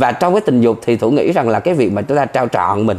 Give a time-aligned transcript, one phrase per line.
[0.00, 2.24] và trong cái tình dục thì thủ nghĩ rằng là cái việc mà chúng ta
[2.24, 2.98] trao trọn mình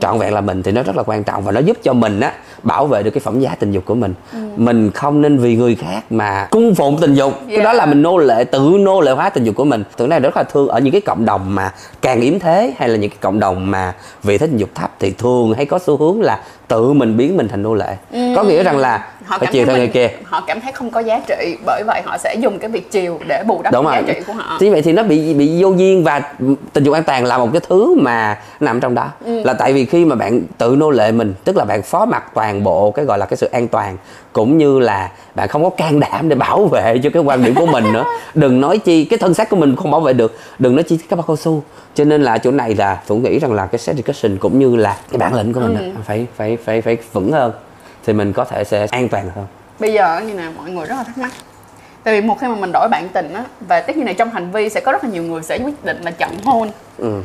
[0.00, 2.20] trọn vẹn là mình thì nó rất là quan trọng và nó giúp cho mình
[2.20, 4.38] á bảo vệ được cái phẩm giá tình dục của mình ừ.
[4.56, 7.56] mình không nên vì người khác mà cung phụng tình dục yeah.
[7.56, 10.08] cái đó là mình nô lệ tự nô lệ hóa tình dục của mình tưởng
[10.08, 12.96] này rất là thương ở những cái cộng đồng mà càng yếm thế hay là
[12.96, 15.96] những cái cộng đồng mà vị thế tình dục thấp thì thường hay có xu
[15.96, 17.96] hướng là tự mình biến mình thành nô lệ.
[18.12, 18.18] Ừ.
[18.36, 20.08] có nghĩa rằng là họ phải chiều theo người kia.
[20.24, 23.18] họ cảm thấy không có giá trị bởi vậy họ sẽ dùng cái việc chiều
[23.28, 24.58] để bù đắp Đúng giá trị của họ.
[24.60, 26.22] Như vậy thì nó bị bị vô duyên và
[26.72, 29.08] tình dục an toàn là một cái thứ mà nằm trong đó.
[29.24, 29.42] Ừ.
[29.44, 32.24] là tại vì khi mà bạn tự nô lệ mình tức là bạn phó mặc
[32.34, 33.96] toàn bộ cái gọi là cái sự an toàn
[34.32, 37.54] cũng như là bạn không có can đảm để bảo vệ cho cái quan điểm
[37.54, 38.04] của mình nữa.
[38.34, 40.38] Đừng nói chi cái thân xác của mình không bảo vệ được.
[40.58, 41.62] Đừng nói chi cái bao cao su.
[41.94, 44.76] Cho nên là chỗ này là tôi nghĩ rằng là cái sex education cũng như
[44.76, 46.00] là cái bản lĩnh của mình ừ.
[46.04, 47.52] phải phải phải phải vững hơn
[48.04, 49.46] thì mình có thể sẽ an toàn hơn.
[49.78, 51.30] Bây giờ như là mọi người rất là thắc mắc.
[52.04, 54.30] Tại vì một khi mà mình đổi bạn tình á và tất nhiên là trong
[54.30, 56.70] hành vi sẽ có rất là nhiều người sẽ quyết định là chọn hôn.
[56.98, 57.20] Ừ.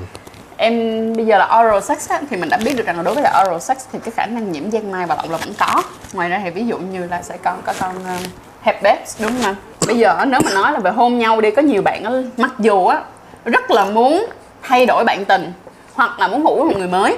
[0.58, 3.14] em bây giờ là oral sex á, thì mình đã biết được rằng là đối
[3.14, 5.54] với là oral sex thì cái khả năng nhiễm giang mai và lậu là vẫn
[5.60, 5.84] có.
[6.14, 8.30] Ngoài ra thì ví dụ như là sẽ còn có con uh,
[8.68, 9.56] herpes đúng không
[9.88, 12.52] bây giờ nếu mà nói là về hôn nhau đi có nhiều bạn á mặc
[12.60, 13.02] dù á
[13.46, 14.26] rất là muốn
[14.64, 15.54] thay đổi bạn tình
[15.94, 17.18] hoặc là muốn ngủ với một người mới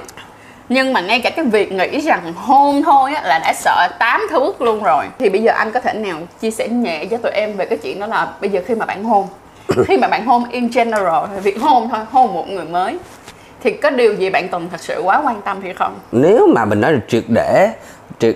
[0.70, 4.22] nhưng mà ngay cả cái việc nghĩ rằng hôn thôi á, là đã sợ tám
[4.30, 5.04] thứ luôn rồi.
[5.18, 7.78] Thì bây giờ anh có thể nào chia sẻ nhẹ với tụi em về cái
[7.78, 9.26] chuyện đó là bây giờ khi mà bạn hôn
[9.86, 12.98] khi mà bạn hôn in general việc hôn thôi hôn một người mới
[13.62, 15.98] thì có điều gì bạn Tùng thật sự quá quan tâm hay không?
[16.12, 17.70] Nếu mà mình nói là triệt để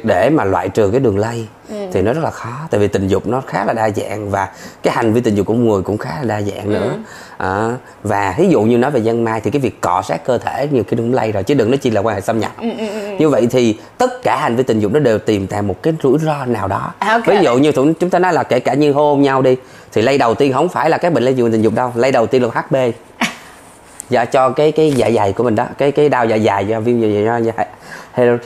[0.02, 1.74] để mà loại trừ cái đường lây ừ.
[1.92, 4.48] thì nó rất là khó tại vì tình dục nó khá là đa dạng và
[4.82, 6.90] cái hành vi tình dục của người cũng khá là đa dạng nữa
[7.38, 7.44] ừ.
[7.46, 10.38] à, và ví dụ như nói về dân mai thì cái việc cọ sát cơ
[10.38, 12.52] thể nhiều cái đường lây rồi chứ đừng nói chi là quan hệ xâm nhập
[12.60, 13.16] ừ, ừ, ừ, ừ.
[13.18, 15.94] như vậy thì tất cả hành vi tình dục nó đều tìm tàng một cái
[16.02, 17.36] rủi ro nào đó à, okay.
[17.36, 19.56] ví dụ như chúng ta nói là kể cả như hôn nhau đi
[19.92, 22.12] thì lây đầu tiên không phải là các bệnh lây truyền tình dục đâu lây
[22.12, 22.76] đầu tiên là hb
[24.10, 26.80] dạ cho cái cái dạ dày của mình đó cái cái đau dạ dày do
[26.80, 27.66] viêm dạ dày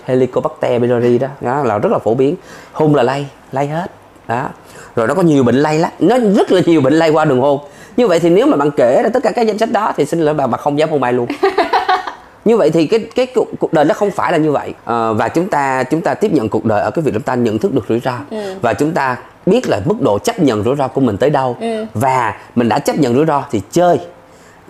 [0.05, 2.37] Helicobacter pylori đó, đó là rất là phổ biến.
[2.73, 3.91] Hôn là lây lây hết.
[4.28, 4.49] Đó.
[4.97, 5.91] Rồi nó có nhiều bệnh lây lắm.
[5.99, 7.60] Nó rất là nhiều bệnh lây qua đường hôn.
[7.97, 10.05] Như vậy thì nếu mà bạn kể ra tất cả các danh sách đó thì
[10.05, 11.27] xin lỗi bạn mà không dám hôn ai luôn.
[12.44, 13.27] Như vậy thì cái cái
[13.61, 14.75] cuộc đời nó không phải là như vậy.
[14.84, 17.34] À, và chúng ta chúng ta tiếp nhận cuộc đời ở cái việc chúng ta
[17.34, 18.19] nhận thức được rủi ro.
[18.31, 18.55] Ừ.
[18.62, 19.16] và chúng ta
[19.47, 21.56] biết là mức độ chấp nhận rủi ro của mình tới đâu.
[21.61, 21.87] Ừ.
[21.94, 23.99] và mình đã chấp nhận rủi ro thì chơi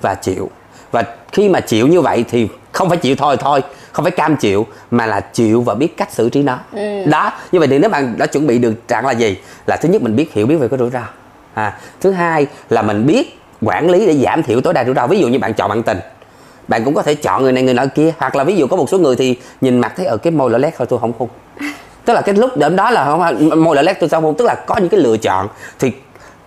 [0.02, 0.50] và chịu
[0.90, 3.62] và khi mà chịu như vậy thì không phải chịu thôi thôi
[3.92, 6.58] không phải cam chịu mà là chịu và biết cách xử trí nó.
[6.72, 7.04] Ừ.
[7.06, 9.36] đó như vậy thì nếu bạn đã chuẩn bị được trạng là gì?
[9.66, 11.00] Là thứ nhất mình biết hiểu biết về cái rủi ro.
[11.54, 15.06] À, thứ hai là mình biết quản lý để giảm thiểu tối đa rủi ro.
[15.06, 15.98] Ví dụ như bạn chọn bạn tình
[16.68, 18.12] bạn cũng có thể chọn người này người nọ kia.
[18.18, 20.50] Hoặc là ví dụ có một số người thì nhìn mặt thấy ở cái môi
[20.50, 21.28] lở lét thôi tôi không hôn
[22.04, 24.44] tức là cái lúc điểm đó là không môi lở lét tôi sao hôn tức
[24.44, 25.92] là có những cái lựa chọn thì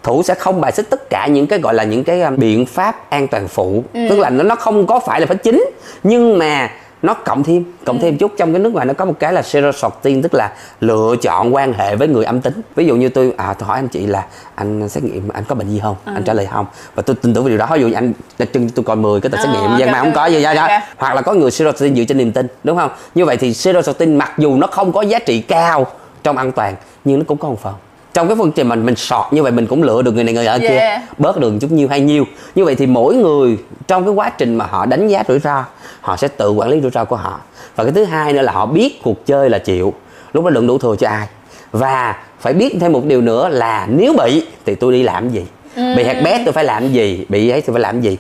[0.03, 2.65] thủ sẽ không bài xích tất cả những cái gọi là những cái um, biện
[2.65, 3.99] pháp an toàn phụ ừ.
[4.09, 5.65] tức là nó nó không có phải là phải chính
[6.03, 8.01] nhưng mà nó cộng thêm cộng ừ.
[8.01, 11.15] thêm chút trong cái nước ngoài nó có một cái là serotonin tức là lựa
[11.21, 13.87] chọn quan hệ với người âm tính ví dụ như tôi à tôi hỏi anh
[13.87, 14.25] chị là
[14.55, 16.11] anh xét nghiệm anh có bệnh gì không ừ.
[16.15, 18.13] anh trả lời không và tôi tin tưởng về điều đó ví dụ như anh
[18.53, 20.49] chân tôi coi 10 cái tờ xét ờ, nghiệm okay, mà không có gì đó,
[20.49, 20.79] okay.
[20.97, 24.17] hoặc là có người serotonin dựa trên niềm tin đúng không như vậy thì serotonin
[24.17, 25.87] mặc dù nó không có giá trị cao
[26.23, 26.75] trong an toàn
[27.05, 27.73] nhưng nó cũng có một phần
[28.13, 30.33] trong cái phương trình mình mình sọt như vậy mình cũng lựa được người này
[30.33, 30.61] người ở yeah.
[30.61, 33.57] kia bớt đường chút nhiêu hay nhiêu như vậy thì mỗi người
[33.87, 35.65] trong cái quá trình mà họ đánh giá rủi ro
[36.01, 37.39] họ sẽ tự quản lý rủi ro của họ.
[37.75, 39.93] Và cái thứ hai nữa là họ biết cuộc chơi là chịu.
[40.33, 41.27] Lúc đó đừng đủ thừa cho ai.
[41.71, 45.45] Và phải biết thêm một điều nữa là nếu bị thì tôi đi làm gì?
[45.75, 45.93] Ừ.
[45.97, 47.25] bị hạt bé tôi phải làm gì?
[47.29, 48.17] Bị ấy tôi phải làm gì?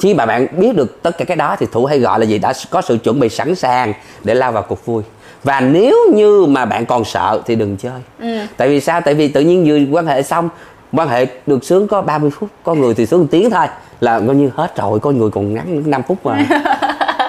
[0.00, 2.38] Khi mà bạn biết được tất cả cái đó thì thủ hay gọi là gì?
[2.38, 3.92] Đã có sự chuẩn bị sẵn sàng
[4.24, 5.02] để lao vào cuộc vui
[5.44, 8.00] và nếu như mà bạn còn sợ thì đừng chơi.
[8.20, 8.38] Ừ.
[8.56, 9.00] tại vì sao?
[9.00, 10.48] Tại vì tự nhiên vừa quan hệ xong
[10.92, 13.66] quan hệ được sướng có 30 phút có người thì sướng một tiếng thôi.
[14.00, 16.46] Là coi như hết rồi có người còn ngắn 5 phút mà.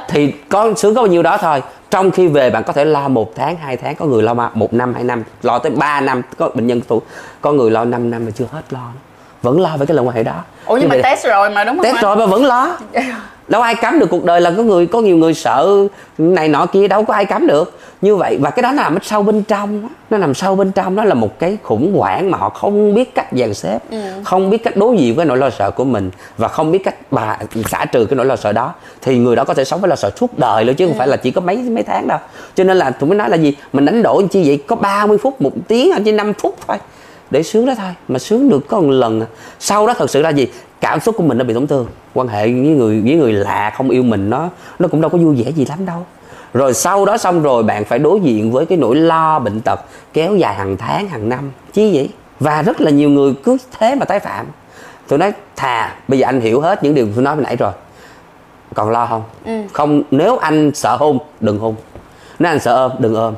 [0.08, 1.62] Thì có sướng có bao nhiêu đó thôi.
[1.90, 4.74] Trong khi về bạn có thể lo một tháng hai tháng có người lo một
[4.74, 7.00] năm hai năm lo tới 3 năm có bệnh nhân tuổi
[7.42, 8.92] có người lo 5 năm mà chưa hết lo.
[9.42, 10.44] Vẫn lo với cái lần quan hệ đó.
[10.66, 12.78] Ủa nhưng, nhưng mà test rồi mà đúng không test rồi mà vẫn lo
[13.48, 15.88] đâu ai cấm được cuộc đời là có người có nhiều người sợ
[16.18, 17.80] này nọ kia đâu có ai cấm được.
[18.02, 20.96] Như vậy và cái đó nằm ở sâu bên trong nó nằm sâu bên trong
[20.96, 23.98] đó là một cái khủng hoảng mà họ không biết cách dàn xếp ừ.
[24.24, 26.96] không biết cách đối diện với nỗi lo sợ của mình và không biết cách
[27.12, 27.38] bà
[27.70, 28.74] xả trừ cái nỗi lo sợ đó.
[29.02, 30.90] Thì người đó có thể sống với lo sợ suốt đời luôn chứ ừ.
[30.90, 32.20] không phải là chỉ có mấy mấy tháng đâu.
[32.56, 33.56] Cho nên là tụi mới nói là gì?
[33.74, 34.64] Mình đánh đổi chi vậy?
[34.68, 36.78] Có 30 phút một tiếng hay chỉ 5 phút thôi.
[37.32, 39.22] Để sướng đó thôi mà sướng được có một lần.
[39.60, 40.48] Sau đó thật sự là gì
[40.84, 41.88] cảm xúc của mình nó bị tổn thương.
[42.14, 44.50] Quan hệ với người với người lạ không yêu mình nó
[44.80, 46.06] nó cũng đâu có vui vẻ gì lắm đâu.
[46.54, 49.80] Rồi sau đó xong rồi bạn phải đối diện với cái nỗi lo bệnh tật
[50.14, 51.52] kéo dài hàng tháng hàng năm.
[51.74, 52.10] Chi vậy?
[52.40, 54.46] Và rất là nhiều người cứ thế mà tái phạm.
[55.08, 57.72] Tôi nói thà bây giờ anh hiểu hết những điều tôi nói hồi nãy rồi.
[58.76, 59.24] Còn lo không?
[59.74, 61.76] Không nếu anh sợ hôn đừng hôn.
[62.40, 63.34] Nếu anh sợ ôm đừng ôm.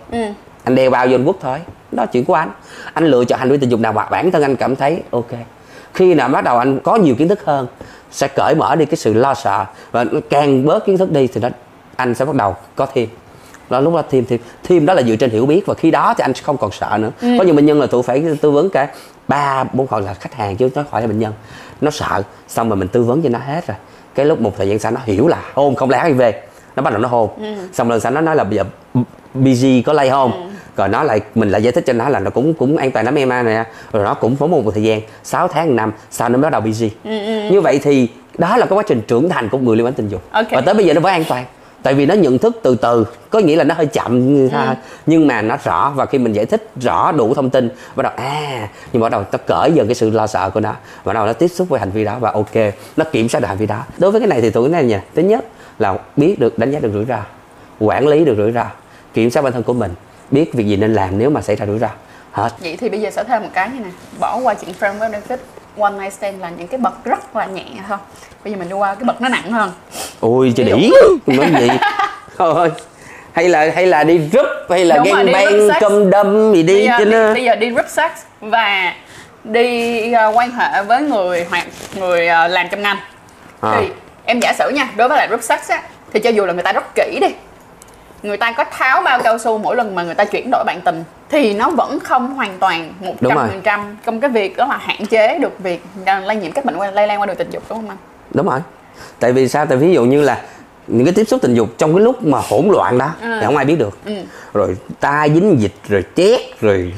[0.63, 1.59] Anh đeo bao vô anh quất thôi.
[1.91, 2.49] Đó chuyện của anh.
[2.93, 5.31] Anh lựa chọn hành vi tình dục nào mà bản thân anh cảm thấy ok
[5.95, 7.67] khi nào bắt đầu anh có nhiều kiến thức hơn
[8.11, 9.65] sẽ cởi mở đi cái sự lo sợ.
[9.91, 11.49] Và càng bớt kiến thức đi thì nó
[11.95, 13.09] anh sẽ bắt đầu có thêm.
[13.69, 14.39] Đó lúc đó thêm thêm.
[14.63, 16.71] Thêm đó là dựa trên hiểu biết và khi đó thì anh sẽ không còn
[16.71, 17.11] sợ nữa.
[17.21, 18.87] Có nhiều bệnh nhân là tụi phải tư vấn cả
[19.27, 21.33] ba bốn gọi là khách hàng chứ nó khỏi là bệnh nhân.
[21.81, 23.77] Nó sợ xong rồi mình tư vấn cho nó hết rồi.
[24.15, 26.21] Cái lúc một thời gian sau nó hiểu là hôn không lấy HIV
[26.75, 27.29] nó bắt đầu nó hôn.
[27.73, 28.63] Xong rồi sau nó nói là bây giờ
[29.33, 32.29] BG có lây hôn rồi nó lại mình lại giải thích cho nó là nó
[32.29, 33.65] cũng cũng an toàn lắm em nè.
[33.93, 36.51] Rồi nó cũng có một thời gian 6 tháng 1 năm sau nó mới bắt
[36.51, 36.85] đầu BG
[37.51, 38.07] như vậy thì
[38.37, 40.21] đó là cái quá trình trưởng thành của người liên quan tình dục.
[40.31, 40.47] Ok.
[40.51, 41.45] và tới bây giờ nó vẫn an toàn.
[41.83, 44.67] Tại vì nó nhận thức từ từ có nghĩa là nó hơi chậm như thôi
[45.05, 48.11] nhưng mà nó rõ và khi mình giải thích rõ đủ thông tin bắt đầu
[48.15, 50.77] à nhưng mà bắt đầu nó cởi dần cái sự lo sợ của nó và
[51.03, 52.55] bắt đầu nó tiếp xúc với hành vi đó và ok
[52.97, 53.83] nó kiểm soát được hành vi đó.
[53.97, 55.45] Đối với cái này thì tụi này nha thứ nhất
[55.79, 57.19] là biết được đánh giá được rủi ro
[57.79, 58.65] quản lý được rủi ro
[59.13, 59.91] kiểm soát bản thân của mình
[60.31, 61.87] biết việc gì nên làm nếu mà xảy ra rủi ro.
[62.31, 62.49] Hết.
[62.59, 63.91] Vậy thì bây giờ sẽ thêm một cái như này.
[64.19, 65.37] Bỏ qua chuyện friend với benefit
[65.77, 67.97] one night stand là những cái bậc rất là nhẹ thôi.
[68.43, 69.71] Bây giờ mình đi qua cái bậc nó nặng hơn.
[70.19, 70.91] Ôi trời đĩ
[71.27, 71.67] nói gì.
[72.37, 72.71] Thôi.
[73.33, 76.75] Hay là hay là đi rúp hay là gang bang group cầm đâm gì bây
[76.75, 78.11] đi giờ, cho nó bây giờ đi group sex
[78.41, 78.93] và
[79.43, 82.97] đi uh, quan hệ với người hoặc người uh, làm trong ngành.
[83.61, 83.77] À.
[83.79, 83.87] thì
[84.25, 85.81] em giả sử nha đối với lại group sex á
[86.13, 87.27] thì cho dù là người ta rất kỹ đi
[88.25, 90.81] người ta có tháo bao cao su mỗi lần mà người ta chuyển đổi bạn
[90.85, 94.65] tình thì nó vẫn không hoàn toàn một trăm phần trăm trong cái việc đó
[94.65, 95.83] là hạn chế được việc
[96.25, 97.97] lây nhiễm các bệnh lây lan qua đường tình dục đúng không anh?
[98.33, 98.59] đúng rồi
[99.19, 100.41] tại vì sao tại ví dụ như là
[100.87, 103.37] những cái tiếp xúc tình dục trong cái lúc mà hỗn loạn đó Ừ.
[103.39, 104.13] thì không ai biết được Ừ.
[104.53, 106.93] rồi tay dính dịch rồi chét rồi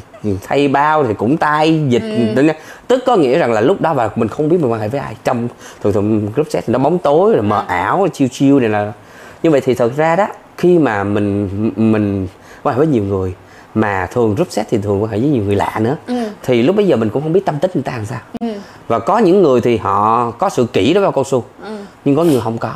[0.47, 2.03] thay bao thì cũng tay dịch
[2.35, 2.43] Ừ.
[2.87, 4.99] tức có nghĩa rằng là lúc đó và mình không biết mình quan hệ với
[4.99, 5.47] ai trong
[5.83, 8.91] thường thường group chat nó bóng tối rồi mờ ảo chiêu chiêu này là
[9.43, 10.27] như vậy thì thật ra đó
[10.57, 12.27] khi mà mình mình
[12.63, 13.33] quan hệ với nhiều người
[13.75, 15.95] mà thường group chat thì thường quan hệ với nhiều người lạ nữa.
[16.43, 18.19] Thì lúc bây giờ mình cũng không biết tâm tích người ta làm sao.
[18.87, 21.43] Và có những người thì họ có sự kỹ với bao cao su
[22.05, 22.71] nhưng có người không có.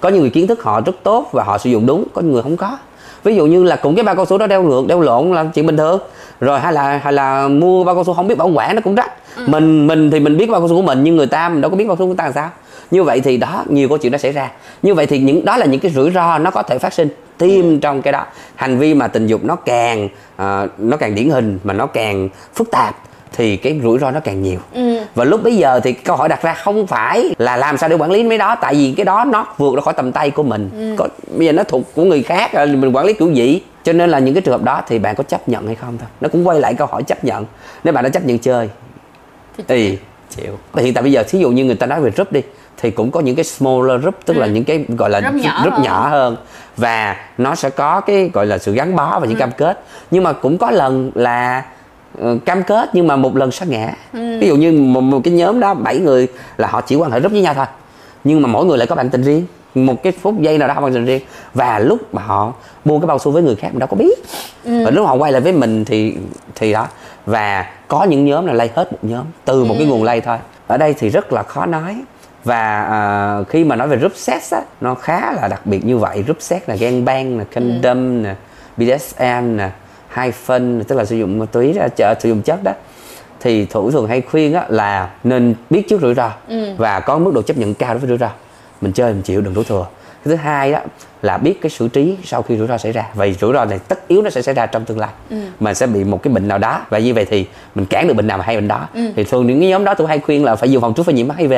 [0.00, 2.32] Có những người kiến thức họ rất tốt và họ sử dụng đúng có những
[2.32, 2.78] người không có.
[3.24, 5.44] Ví dụ như là cũng cái bao cao su đó đeo ngược đeo lộn là
[5.54, 6.00] chuyện bình thường.
[6.40, 8.94] Rồi hay là hay là mua bao cao su không biết bảo quản nó cũng
[8.94, 9.12] rắc
[9.46, 11.70] mình mình thì mình biết bao cao su của mình nhưng người ta mình đâu
[11.70, 12.50] có biết bao cao su của người ta làm sao.
[12.90, 14.50] Như vậy thì đó nhiều câu chuyện nó xảy ra.
[14.82, 17.08] Như vậy thì những đó là những cái rủi ro nó có thể phát sinh
[17.38, 18.26] thêm trong cái đó.
[18.54, 22.28] Hành vi mà tình dục nó càng ờ, nó càng điển hình mà nó càng
[22.54, 22.96] phức tạp
[23.32, 24.58] thì cái rủi ro nó càng nhiều.
[25.14, 27.96] Và lúc bây giờ thì câu hỏi đặt ra không phải là làm sao để
[27.96, 30.42] quản lý mấy đó tại vì cái đó nó vượt ra khỏi tầm tay của
[30.42, 30.94] mình.
[30.98, 33.60] Có, bây giờ nó thuộc của người khác rồi mình quản lý kiểu gì.
[33.84, 35.98] Cho nên là những cái trường hợp đó thì bạn có chấp nhận hay không
[35.98, 36.08] thôi.
[36.20, 37.46] Nó cũng quay lại câu hỏi chấp nhận.
[37.84, 38.68] Nếu bạn đã chấp nhận chơi
[39.68, 39.98] thì
[40.30, 40.58] chịu.
[40.72, 42.42] Và hiện tại bây giờ thí dụ như người ta nói về group đi
[42.76, 45.60] thì cũng có những cái smaller group tức là những cái gọi là Group nhỏ
[45.62, 45.82] group hơn.
[45.82, 46.36] nhỏ hơn.
[46.76, 49.80] Và nó sẽ có cái gọi là sự gắn bó và những cam kết.
[50.10, 51.64] Nhưng mà cũng có lần là
[52.20, 53.92] ờ, cam kết nhưng mà một lần sa ngã.
[54.12, 57.20] Ví dụ như một, một cái nhóm đó bảy người là họ chỉ quan hệ
[57.20, 57.66] group với nhau thôi.
[58.24, 59.46] Nhưng mà mỗi người lại có bạn tình riêng.
[59.74, 61.20] Một cái phút giây nào đó bạn tình riêng.
[61.54, 62.52] Và lúc mà họ
[62.84, 64.24] buông cái bao su với người khác mình đâu có biết.
[64.64, 66.16] Và lúc họ quay lại với mình thì
[66.54, 66.88] thì đó.
[67.26, 70.38] Và có những nhóm là lây hết một nhóm từ một cái nguồn lây thôi.
[70.66, 71.96] Ở đây thì rất là khó nói
[72.46, 75.98] và à, khi mà nói về group sex á nó khá là đặc biệt như
[75.98, 76.22] vậy.
[76.22, 78.34] Group sex là gang bang là condom nè
[78.76, 79.70] BDSM nè
[80.16, 82.72] hyphen tức là sử dụng ma túy ra chợ sử dụng chất đó.
[83.40, 86.30] Thì thủ thường hay khuyên á là nên biết trước rủi ro
[86.76, 88.30] và có mức độ chấp nhận cao đối với rủi ro.
[88.80, 89.86] Mình chơi mình chịu đừng đổ thừa
[90.24, 90.78] cái thứ hai đó
[91.22, 93.04] là biết cái xử trí sau khi rủi ro xảy ra.
[93.14, 95.10] Vậy rủi ro này tất yếu nó sẽ xảy ra trong tương lai.
[95.60, 98.14] Mà sẽ bị một cái bệnh nào đó và như vậy thì mình cản được
[98.14, 98.88] bệnh nào mà hay bệnh đó.
[99.16, 101.14] Thì thường những cái nhóm đó tôi hay khuyên là phải dự phòng trước phải
[101.14, 101.52] nhiễm HIV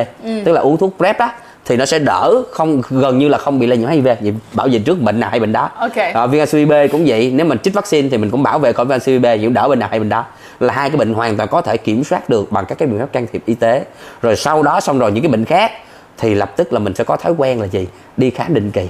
[0.44, 1.30] tức là uống thuốc prep đó
[1.64, 4.68] thì nó sẽ đỡ không gần như là không bị lây nhiễm HIV vậy bảo
[4.72, 5.70] vệ trước bệnh nào hay bệnh đó.
[5.76, 5.96] Ok.
[6.14, 7.32] Ờ, viêm gan B cũng vậy.
[7.34, 9.68] Nếu mình trích vaccine thì mình cũng bảo vệ khỏi viêm gan B cũng đỡ
[9.68, 10.24] bệnh nào hay bệnh đó.
[10.60, 12.98] Là hai cái bệnh hoàn toàn có thể kiểm soát được bằng các cái biện
[12.98, 13.84] pháp can thiệp y tế.
[14.22, 15.72] Rồi sau đó xong rồi những cái bệnh khác
[16.18, 17.86] thì lập tức là mình sẽ có thói quen là gì?
[18.16, 18.88] Đi khám định kỳ.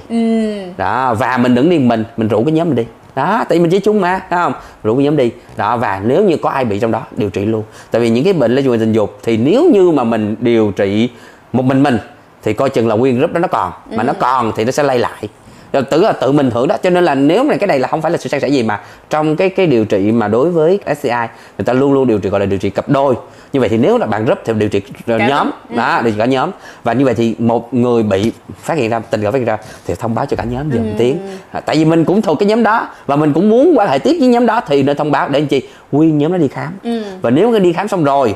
[0.77, 2.85] Đó và mình đừng đi mình mình rủ cái nhóm mình đi.
[3.15, 4.53] Đó tại vì mình chơi chung mà thấy không?
[4.83, 5.31] Rủ cái nhóm đi.
[5.57, 7.63] Đó và nếu như có ai bị trong đó điều trị luôn.
[7.91, 10.71] Tại vì những cái bệnh lây truyền tình dục thì nếu như mà mình điều
[10.71, 11.09] trị
[11.53, 11.97] một mình mình
[12.43, 13.71] thì coi chừng là nguyên group đó nó còn.
[13.91, 15.27] Mà nó còn thì nó sẽ lây lại
[15.73, 17.87] rồi tự là tự mình hưởng đó cho nên là nếu mà cái này là
[17.87, 20.51] không phải là sự san sẻ gì mà trong cái cái điều trị mà đối
[20.51, 21.09] với STI
[21.57, 23.15] người ta luôn luôn điều trị gọi là điều trị cặp đôi.
[23.53, 26.25] Như vậy thì nếu là bạn group thì điều trị nhóm đó điều trị cả
[26.25, 26.51] nhóm
[26.83, 29.57] và như vậy thì một người bị phát hiện ra tình cờ phát hiện ra
[29.85, 31.17] thì thông báo cho cả nhóm dùm tiếng.
[31.51, 33.99] À, tại vì mình cũng thuộc cái nhóm đó và mình cũng muốn quan hệ
[33.99, 35.69] tiếp với nhóm đó thì nên thông báo để làm chi?
[35.91, 36.73] Nguyên nhóm nó đi khám.
[37.21, 38.35] Và nếu cái đi khám xong rồi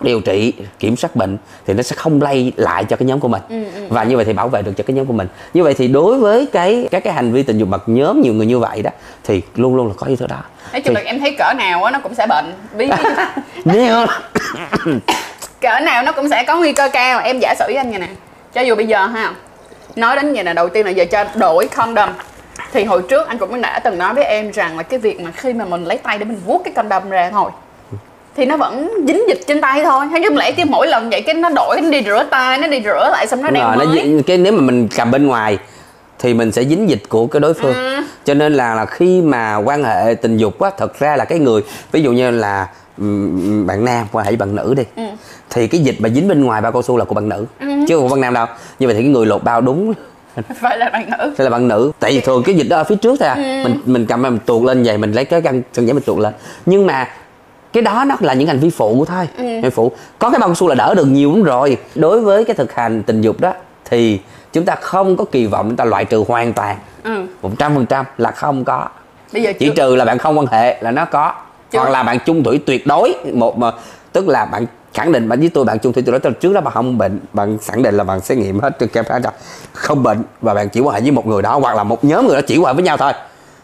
[0.00, 1.36] điều trị kiểm soát bệnh
[1.66, 3.42] thì nó sẽ không lây lại cho cái nhóm của mình.
[3.88, 5.28] Và như vậy thì bảo vệ được cho cái nhóm của mình.
[5.54, 8.32] Như vậy thì đối với cái các cái hành vi tình dục mặt nhóm nhiều
[8.34, 8.90] người như vậy đó
[9.24, 10.42] thì luôn luôn là có ý thứ đó.
[10.72, 12.54] Nói chung Thì- là em thấy cỡ nào á nó cũng sẽ bệnh.
[12.78, 12.86] Dụ
[13.64, 14.06] nếu
[15.60, 17.20] cỡ nào nó cũng sẽ có nguy cơ cao.
[17.20, 18.08] Em giả sử với anh như nè.
[18.54, 19.32] Cho dù bây giờ ha
[19.96, 22.10] nói đến vậy là đầu tiên là giờ cho đổi condom.
[22.72, 25.30] Thì hồi trước anh cũng đã từng nói với em rằng là cái việc mà
[25.30, 27.50] khi mà mình lấy tay để mình vuốt cái condom ra thôi
[28.38, 30.06] thì nó vẫn dính dịch trên tay thôi.
[30.06, 32.66] Hay chứ lẽ cái mỗi lần vậy cái nó đổi nó đi rửa tay nó
[32.66, 33.96] đi rửa lại xong nó đeo Rồi, nó mới.
[33.96, 35.58] dính- cái nếu mà mình cầm bên ngoài
[36.18, 37.74] thì mình sẽ dính dịch của cái đối phương.
[37.74, 38.02] Ừ.
[38.24, 41.38] cho nên là, là khi mà quan hệ tình dục á thật ra là cái
[41.38, 42.66] người ví dụ như là
[43.66, 45.02] bạn nam hệ với bạn nữ đi Ừ.
[45.50, 47.96] thì cái dịch mà dính bên ngoài bao cao su là của bạn nữ chứ
[47.96, 48.46] không của bạn nam đâu.
[48.78, 49.92] Như vậy thì cái người lột bao đúng.
[50.60, 51.34] Phải là bạn nữ.
[51.38, 51.90] Sẽ là bạn nữ.
[52.00, 53.34] Tại vì thường cái dịch đó ở phía trước thôi à.
[53.64, 56.18] Mình mình cầm mình tuột lên vậy mình lấy cái găng chân giấy mình tuột
[56.18, 56.32] lên.
[56.66, 57.08] Nhưng mà
[57.78, 59.28] cái đó nó là những hành vi phụ thôi.
[59.38, 59.92] Hành vi phụ.
[60.18, 61.76] Có cái bao cao su là đỡ được nhiều lắm rồi.
[61.94, 63.52] Đối với cái thực hành tình dục đó
[63.84, 64.20] thì
[64.52, 66.76] chúng ta không có kỳ vọng chúng ta loại trừ hoàn toàn.
[67.04, 67.26] Ừ.
[67.42, 68.88] một trăm phần trăm là không có.
[69.32, 71.32] Bây giờ chỉ chưa- trừ là bạn không quan hệ là nó có.
[71.70, 73.14] Chưa- hoặc là bạn chung thủy tuyệt đối.
[73.32, 73.70] Một mà
[74.12, 76.60] tức là bạn khẳng định bạn với tôi bạn chung thủy tuyệt đối trước đó
[76.60, 79.30] bạn không bệnh bạn khẳng định là bạn xét nghiệm hết trên camera ra
[79.72, 82.26] không bệnh và bạn chỉ quan hệ với một người đó hoặc là một nhóm
[82.26, 83.12] người đó chỉ quan hệ với nhau thôi.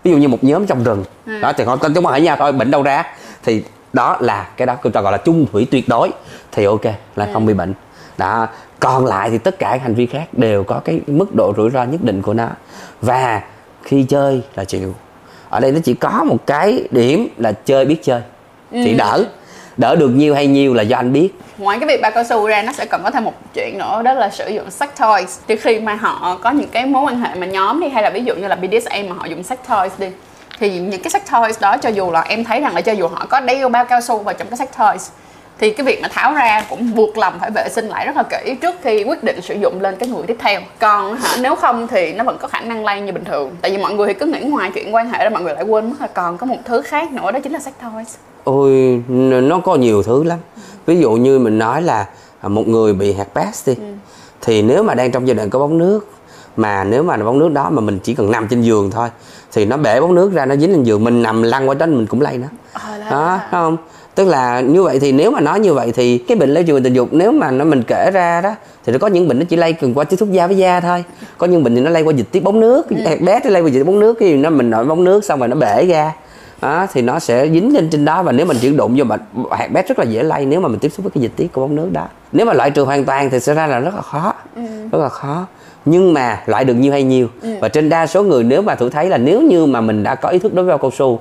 [0.05, 1.05] Ví dụ như một nhóm trong rừng.
[1.43, 3.05] Đó thì họ tên chúng quan hệ với nhau thôi bệnh đâu ra.
[3.45, 6.11] Thì đó là cái đó tôi cho gọi là chung thủy tuyệt đối.
[6.53, 6.85] Thì ok
[7.17, 7.75] là không bị bệnh.
[8.19, 8.47] Đó
[8.81, 11.71] còn lại thì tất cả các hành vi khác đều có cái mức độ rủi
[11.71, 12.49] ro nhất định của nó.
[13.01, 13.43] Và
[13.83, 14.95] khi chơi là chịu.
[15.49, 18.21] Ở đây nó chỉ có một cái điểm là chơi biết chơi.
[18.71, 19.25] Chỉ đỡ.
[19.77, 21.31] Đỡ được nhiêu hay nhiêu là do anh biết.
[21.59, 24.03] Ngoài cái việc bao cao su ra nó sẽ còn có thêm một chuyện nữa
[24.03, 25.39] đó là sử dụng sex toys.
[25.49, 28.11] Thì khi mà họ có những cái mối quan hệ mà nhóm đi hay là
[28.11, 30.07] ví dụ như là BDSM mà họ dùng sex toys đi
[30.59, 33.09] thì những cái sex toys đó cho dù là em thấy rằng là cho dù
[33.09, 35.11] họ có đeo bao cao su vào trong cái sex toys
[35.59, 38.23] thì cái việc mà tháo ra cũng buộc lòng phải vệ sinh lại rất là
[38.23, 40.61] kỹ trước khi quyết định sử dụng lên cái người tiếp theo.
[40.79, 43.57] Còn hả, nếu không thì nó vẫn có khả năng lây như bình thường.
[43.61, 45.65] Tại vì mọi người thì cứ nghĩ ngoài chuyện quan hệ ra mọi người lại
[45.65, 48.15] quên mất là còn có một thứ khác nữa đó chính là sex toys.
[48.45, 50.39] Ôi nó có nhiều thứ lắm.
[50.87, 52.07] Ví dụ như mình nói là
[52.41, 53.75] à, một người bị herpes đi
[54.41, 56.09] thì nếu mà đang trong giai đoạn có bóng nước
[56.57, 59.09] mà nếu mà bóng nước đó mà mình chỉ cần nằm trên giường thôi
[59.53, 61.87] thì nó bể bóng nước ra nó dính lên giường mình nằm lăn qua đó
[61.87, 63.77] mình cũng lây nó Ờ, đó thấy không?
[64.15, 66.83] Tức là như vậy thì nếu mà nói như vậy thì cái bệnh lây truyền
[66.83, 68.55] tình dục nếu mà nó mình kể ra đó
[68.87, 70.81] thì nó có những bệnh nó chỉ lây cần qua tiếp xúc da với da
[70.81, 71.05] thôi.
[71.39, 72.97] Có những bệnh thì nó lây qua dịch tiết bóng nước Ừ.
[73.21, 75.39] bé nó lây qua dịch tiết bóng nước gì nó mình nổi bóng nước xong
[75.39, 76.13] rồi nó bể ra.
[76.63, 79.21] Đó, thì nó sẽ dính lên trên đó và nếu mình chỉ đụng vô bệnh
[79.51, 81.53] hạt bé rất là dễ lây nếu mà mình tiếp xúc với cái dịch tiết
[81.53, 82.07] của bóng nước đó.
[82.33, 84.63] Nếu mà loại trừ hoàn toàn thì sẽ ra là rất là khó Ừ.
[84.93, 85.47] rất là khó
[85.85, 87.29] nhưng mà loại được nhiêu hay nhiêu.
[87.61, 90.15] Và trên đa số người nếu mà thử thấy là nếu như mà mình đã
[90.15, 91.21] có ý thức đối với bao cao su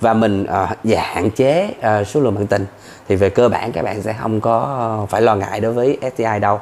[0.00, 2.66] và mình ờ, và hạn chế ờ, số lượng bạn tình
[3.08, 6.38] thì về cơ bản các bạn sẽ không có phải lo ngại đối với STI
[6.40, 6.60] đâu.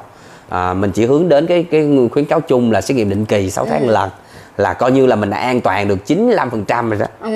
[0.49, 3.49] À, mình chỉ hướng đến cái cái khuyến cáo chung là xét nghiệm định kỳ
[3.49, 4.09] 6 tháng một lần
[4.57, 7.05] là coi như là mình đã an toàn được 95% rồi đó.
[7.21, 7.31] Ừ.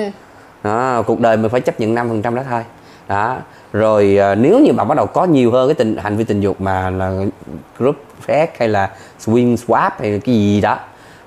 [0.64, 2.62] đó, cuộc đời mình phải chấp nhận 5% đó thôi
[3.08, 3.36] đó.
[3.72, 6.40] Rồi ờ, nếu như bạn bắt đầu có nhiều hơn cái tình hành vi tình
[6.40, 7.12] dục mà là
[7.78, 7.96] group
[8.28, 8.90] sex hay là
[9.24, 10.78] swing swap hay là cái gì đó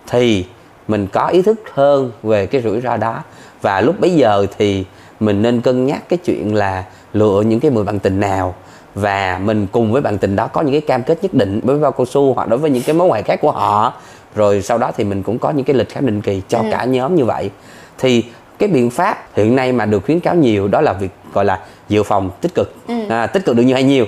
[0.08, 0.46] thì
[0.88, 3.24] mình có ý thức hơn về cái rủi ro đó.
[3.62, 4.86] Và lúc bấy giờ thì
[5.20, 6.84] mình nên cân nhắc cái chuyện là
[7.14, 8.56] lựa những cái người bạn tình nào.
[8.96, 11.76] Và mình cùng với bạn tình đó có những cái cam kết nhất định đối
[11.76, 13.94] với bao cao su hoặc đối với những cái mối quan hệ khác của họ.
[14.36, 16.86] Rồi sau đó thì mình cũng có những cái lịch khám định kỳ cho cả
[16.86, 17.50] nhóm như vậy.
[17.98, 18.24] Thì
[18.60, 21.60] cái biện pháp hiện nay mà được khuyến cáo nhiều đó là việc gọi là
[21.90, 22.76] dự phòng tích cực.
[23.10, 24.06] À, tích cực được nhiều hay nhiều.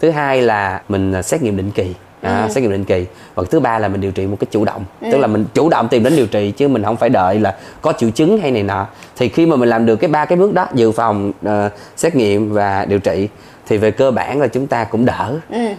[0.00, 1.94] Thứ hai là mình à, xét nghiệm định kỳ.
[2.22, 3.06] À, xét nghiệm định kỳ.
[3.34, 4.84] Và thứ ba là mình điều trị một cái chủ động.
[5.00, 7.56] Tức là mình chủ động tìm đến điều trị chứ mình không phải đợi là
[7.82, 8.86] có triệu chứng hay này nọ.
[9.16, 12.14] Thì khi mà mình làm được cái ba cái bước đó dự phòng à, xét
[12.14, 13.28] nghiệm và điều trị
[13.66, 15.34] thì về cơ bản là chúng ta cũng đỡ.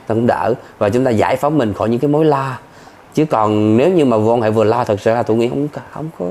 [0.07, 0.53] Ta cũng đỡ.
[0.77, 2.57] Và chúng ta giải phóng mình khỏi những cái mối lo.
[3.13, 5.67] Chứ còn nếu như mà vô hệ vừa lo thật sự là tôi nghĩ không
[5.91, 6.25] không có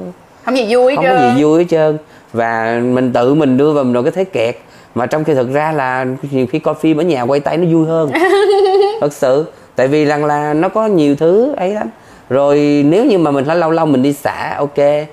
[0.44, 1.98] không gì vui không có gì vui hết trơn.
[2.32, 4.56] Và mình tự mình đưa vào mình cái thế kẹt.
[4.94, 7.66] Mà trong khi thực ra là nhiều khi coi phim ở nhà quay tay nó
[7.72, 8.10] vui hơn.
[9.00, 9.46] Thật sự.
[9.76, 11.88] Tại vì rằng là nó có nhiều thứ ấy lắm.
[12.28, 15.08] Rồi nếu như mà mình lâu lâu mình đi xả ok.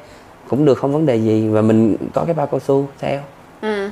[0.48, 1.48] Cũng được không vấn đề gì.
[1.48, 3.20] Và mình có cái bao cao su theo
[3.62, 3.90] ừ.